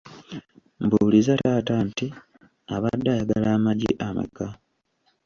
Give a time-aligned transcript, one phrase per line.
[0.83, 2.07] Mbuuliza taata nti
[2.75, 4.47] abadde ayagala amagi ameka?